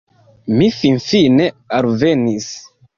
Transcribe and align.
Mi 0.59 0.69
finfine 0.79 1.47
alvenis 1.81 2.55